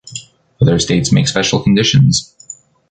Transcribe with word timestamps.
Other 0.59 0.79
states 0.79 1.11
make 1.11 1.27
special 1.27 1.59
conditions. 1.61 2.33